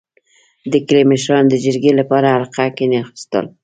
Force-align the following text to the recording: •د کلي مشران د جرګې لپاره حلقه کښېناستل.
•د 0.71 0.73
کلي 0.87 1.03
مشران 1.11 1.43
د 1.49 1.53
جرګې 1.65 1.91
لپاره 1.99 2.27
حلقه 2.35 2.65
کښېناستل. 2.77 3.45